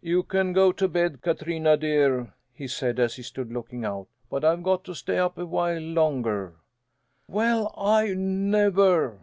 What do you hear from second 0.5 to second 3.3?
go to bed, Katrina dear," he said as he